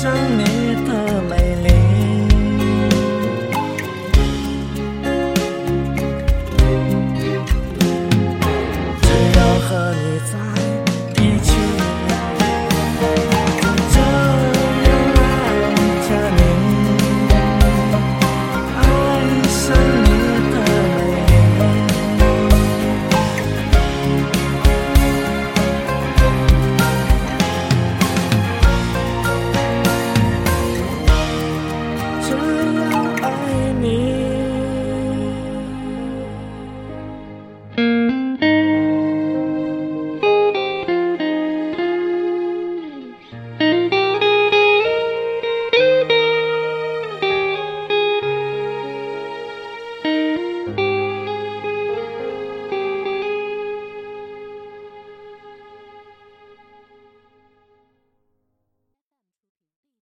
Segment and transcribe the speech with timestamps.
[0.00, 0.47] 生命